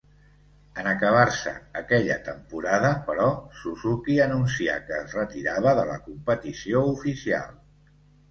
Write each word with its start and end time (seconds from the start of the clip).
En 0.83 0.87
acabar-se 0.91 1.51
aquella 1.81 2.15
temporada, 2.29 2.89
però, 3.09 3.27
Suzuki 3.59 4.17
anuncià 4.25 4.79
que 4.87 4.97
es 5.03 5.15
retirava 5.21 5.77
de 5.81 5.83
la 5.93 5.99
competició 6.09 6.83
oficial. 6.97 7.53